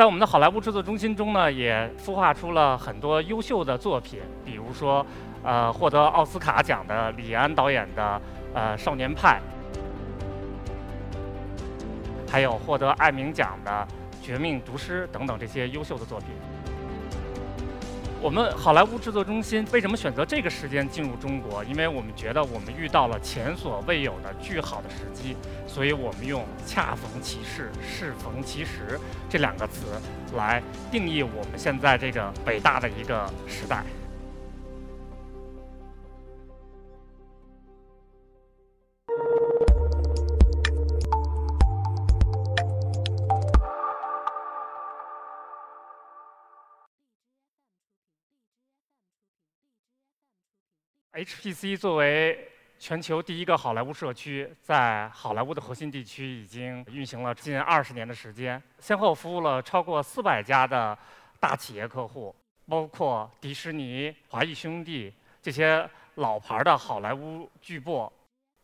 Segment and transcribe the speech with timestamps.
[0.00, 5.04] 在我们的好莱坞制作中心中呢，也孵化出了很多优秀的作品，比如说，
[5.42, 8.18] 呃，获得奥斯卡奖的李安导演的
[8.54, 9.38] 呃《少年派》，
[12.32, 13.86] 还有获得艾明奖的
[14.24, 16.28] 《绝命毒师》等等这些优秀的作品。
[18.22, 21.64] 我们好莱坞制作中心为什么选择这个时间进入中国？
[21.64, 25.34] 因为我们觉得我们遇到了前所未有的巨好的时机，
[25.66, 29.86] 所以我们用“恰逢其时，适逢其时”这两个词
[30.36, 33.82] 来定义我们现在这个伟大的一个时代。
[51.20, 52.48] HPC 作为
[52.78, 60.96] 全球第一个好莱坞社区，在好莱坞的核心地区已经运行了近二十年的时间，先后服务了超过四百家的
[61.38, 62.34] 大企业客户，
[62.66, 68.10] 包括迪士尼、华谊兄弟这些老牌的好莱坞巨擘，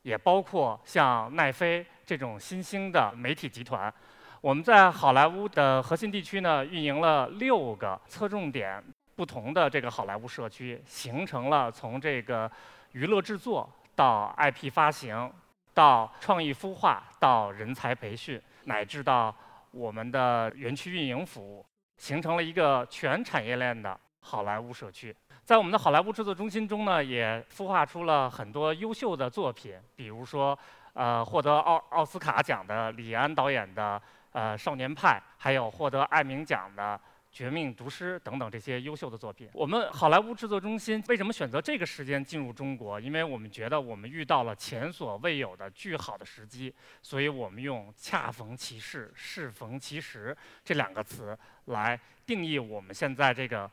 [0.01, 3.93] 也包括像奈飞这种新兴的媒体集团。
[4.41, 8.83] 我们在好莱坞的核心地区呢，运营了六个侧重点。
[9.17, 12.49] 不同的这个好莱坞社区，形成了从这个
[12.93, 15.33] 娱乐制作到 IP 发行，
[15.73, 19.35] 到创意孵化，到人才培训，乃至到
[19.71, 21.65] 我们的园区运营服务，
[21.97, 25.17] 形成了一个全产业链的好莱坞社区。
[25.45, 30.59] 在我们的好莱坞制作中心中呢，也孵化出了很多优秀的作品，比如说，
[30.93, 34.01] 呃，获得奥奥斯卡奖的李安导演的
[34.33, 36.99] 呃《少年派》，还有获得艾明奖的。
[37.37, 42.99] 《绝命毒师》等等这些优秀的作品，我们好莱坞制作中心为什么选择这个时间进入中国？
[42.99, 50.35] 因为我们觉得我们遇到了前所未有的巨好的时机，所以我们用“恰逢其时，适逢其时”
[50.65, 53.71] 这两个词来定义我们现在这个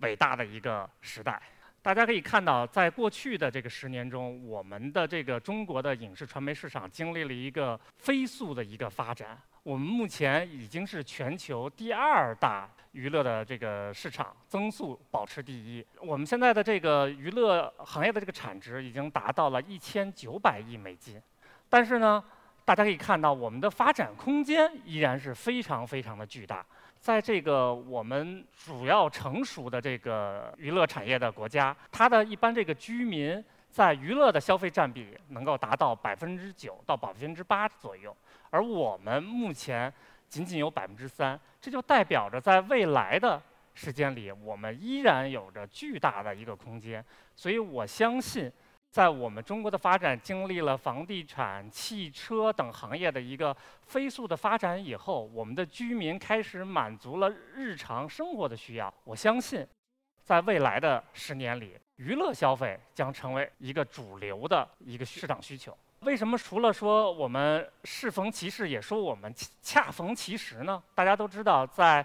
[0.00, 1.40] 伟大的一个时代。
[1.86, 9.40] 大家可以看到，在过去的这个十年中，我们的这个中国的影视传媒市场经历了一个飞速的一个发展。
[9.62, 15.86] 我们目前已经是全球第二大娱乐的这个市场，增速保持第一。
[16.00, 21.22] 我们现在的这个娱乐行业的这个产值已经达到了一千九百亿美金，
[21.70, 22.20] 但是呢，
[22.64, 26.66] 大家可以看到我们的发展空间依然是非常非常的巨大。
[27.00, 38.16] 在这个我们主要成熟的这个娱乐产业的国家，它的一般这个居民在娱乐的消费占比能够达到百分之九到百分之八左右。
[38.50, 39.92] 而我们目前
[40.28, 43.40] 仅仅有百分之三，这就代表着在未来的
[43.74, 47.04] 时间里，我们依然有着巨大的一个空间。
[47.36, 48.50] 所以我相信，
[48.96, 58.94] 在我们中国的发展经历了房地产、汽车等行业的一个飞速的发展以后，我们的居民开始满足了日常生活的需要。
[59.04, 59.66] 我相信，
[60.24, 65.76] 在未来的十年里，娱乐消费将成为一个主流的一个市场需求。
[66.00, 69.30] 为什么除了说我们适逢其时，也说我们
[69.60, 70.82] 恰逢其时呢？
[70.94, 72.02] 大家都知道，在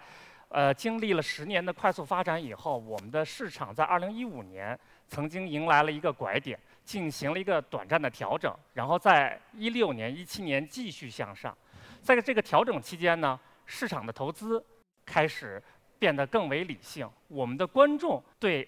[0.50, 4.78] 呃经历了十年的快速发展以后，我们的市场在2015年
[5.12, 11.56] 曾经迎来了一个拐点，进行了一个短暂的调整，然后在一六年、一七年继续向上。
[12.02, 14.66] 在这个调整期间呢，市场的投资
[15.06, 15.62] 开始
[16.00, 18.68] 变得更为理性，我们的观众对。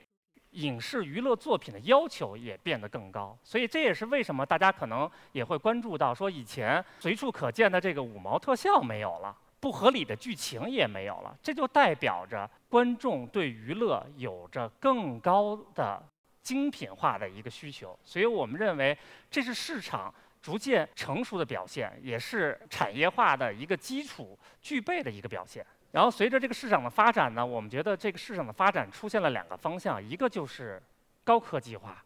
[0.58, 16.00] 影视娱乐作品的要求也变得更高，所以这也是为什么大家可能也会关注到，说以前随处可见的这个五毛特效没有了，不合理的剧情也没有了，这就代表着观众对娱乐有着更高的
[16.44, 18.96] 精品化的一个需求，所以我们认为
[19.32, 25.66] 这是市场逐渐成熟的表现，也是产业化的一个基础具备的一个表现。
[25.92, 30.82] 然后随着这个市场的发展呢，我们觉得这个市场的发展出现了两个方向，一个就是
[31.24, 32.04] 高科技化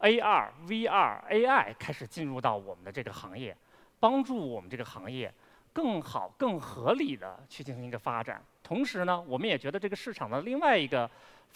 [0.00, 3.56] ，AR、VR、AI 开始进入到我们的这个行业，
[4.00, 5.32] 帮助我们这个行业
[5.72, 8.42] 更好、更合理的去进行一个发展。
[8.62, 11.08] 同时呢，我们也觉得这个市场的另外一个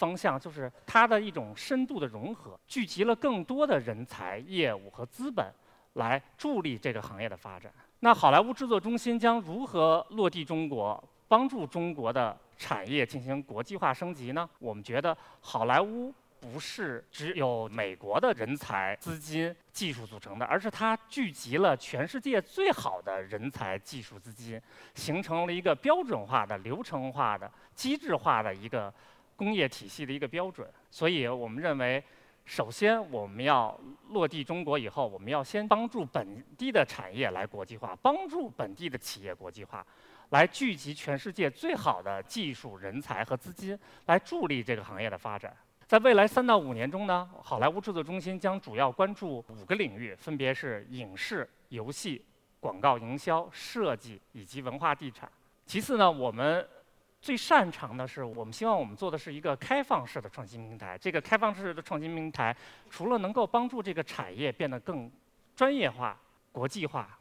[0.03, 5.49] 方向就是它的一种深度的融合，聚集了更多的人才、业务和资本
[5.93, 7.71] 来助力这个行业的发展。
[8.01, 11.01] 那好莱坞制作中心将如何落地中国？
[11.29, 14.47] 帮助中国的产业进行国际化升级呢？
[14.59, 24.61] 我们觉得好莱坞不是只有美国的人才、资金、技术组成的，而是它聚集了全世界最好的人才、技术、资金，
[24.95, 28.93] 形成了一个标准化的、流程化的、机制化的一个
[29.35, 30.67] 工业体系的一个标准。
[30.89, 32.03] 所以我们认为，
[32.45, 39.85] 首先我们要落地中国以后，我们要先帮助本地的产业来国际化，帮助本地的企业国际化。
[40.29, 43.77] 来聚集全世界最好的技术人才和资金，
[44.07, 45.55] 来助力这个行业的发展。
[45.85, 52.25] 在未来三到五年中呢，好莱坞制作中心将主要关注五个领域，分别是影视、游戏、
[52.59, 55.31] 广告营销、设计以及文化地产。
[55.67, 56.67] 其次呢，我们
[57.23, 60.97] 最擅长的是，我们希望我们做的是一个开放式的创新平台。
[60.97, 62.53] 这个开放式的创新平台，
[62.89, 65.09] 除了能够帮助这个产业变得更
[65.55, 66.19] 专业化、
[66.51, 67.17] 国际化、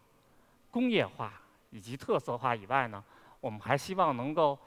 [0.73, 1.41] 工业化
[1.71, 3.03] 以及特色化以外呢，
[3.39, 4.59] 我们还希望能够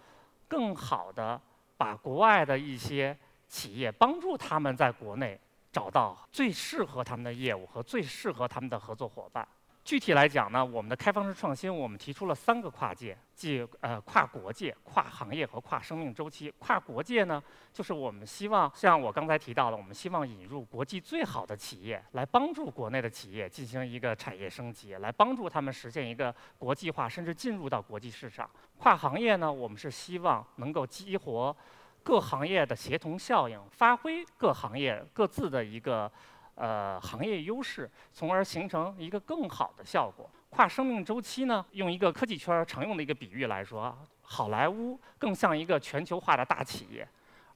[0.48, 1.40] 更好的
[1.76, 3.16] 把国外的一些
[3.50, 5.38] 企业帮助他们在国内
[5.70, 9.46] 找到最适合他们的业务和最适合他们的合作伙伴。
[9.86, 16.52] 具体来讲呢，我们的开放式创新，我们提出了三个跨界，即呃跨国界、跨行业和跨生命周期。
[16.58, 17.42] 跨国界呢，
[17.72, 28.50] 就是我们希望像我刚才提到的，我们希望引入国际最好的企业，来帮助国内的企业进行一个产业升级，来帮助他们实现一个国际化，甚至进入到国际市场。
[28.80, 31.56] 跨行业呢，我们是希望能够激活
[32.02, 36.12] 各行业的协同效应，发挥各行业各自的一个。
[36.56, 40.30] 呃，行业优势，从而形成一个更好的效果。
[40.50, 47.08] 跨生命周期呢，用一个科技圈常用的一个比喻来说，好莱坞更像一个全球化的大企业，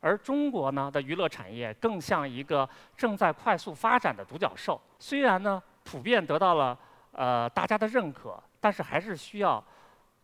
[0.01, 2.67] 而中国呢的娱乐产业更像一个
[2.97, 4.79] 正在快速发展的独角兽。
[4.99, 6.77] 虽然呢，普遍得到了
[7.13, 9.63] 呃大家的认可，但是还是需要。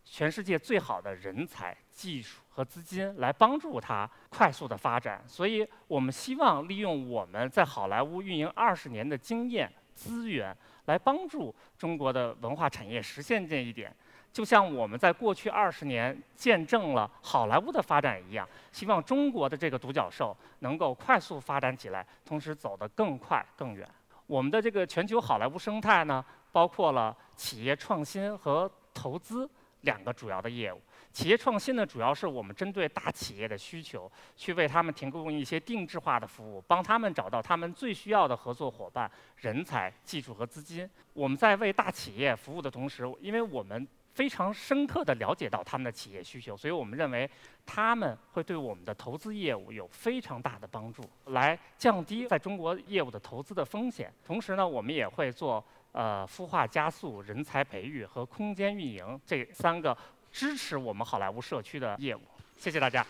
[0.08, 13.94] 全世界最好的人才、技术和资金来帮助它快速的发展，所以我们希望利用我们在好莱坞运营二十年的经验资源，来帮助中国的文化产业实现这一点。
[14.32, 23.86] 就像我们在过去二十年见证了好莱坞的发展一样，希望中国的这个独角兽能够快速发展起来，同时走得更快更远。
[24.26, 29.50] 我们的这个全球好莱坞生态呢，包括了企业创新和投资。
[29.86, 30.78] 两个主要的业务，
[31.12, 40.90] 企业创新呢，主要是我们针对大企业的需求，去为他们提供一些定制化的服务，帮他们找到他们最需要的合作伙伴、人才、技术和资金。
[41.14, 47.30] 我们在为大企业服务的同时，因为我们非常深刻地了解到他们的企业需求，所以我们认为
[47.64, 54.12] 他们会对我们的投资业务有非常大的帮助，来降低在中国业务的投资的风险。
[54.24, 55.64] 同时呢，我们也会做。
[55.96, 59.96] 呃，孵化加速、人才培育和空间运营这三个
[60.30, 62.20] 支持我们好莱坞社区的业务。
[62.54, 63.04] 谢谢大家。